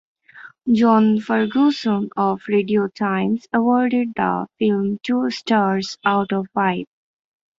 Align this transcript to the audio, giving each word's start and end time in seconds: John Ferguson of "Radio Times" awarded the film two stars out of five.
John 0.71 1.19
Ferguson 1.19 2.09
of 2.17 2.41
"Radio 2.47 2.87
Times" 2.87 3.45
awarded 3.53 4.13
the 4.15 4.47
film 4.57 4.97
two 5.03 5.29
stars 5.29 5.99
out 6.03 6.33
of 6.33 6.47
five. 6.55 6.87